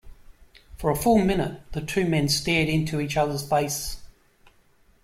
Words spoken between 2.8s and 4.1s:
each other's face.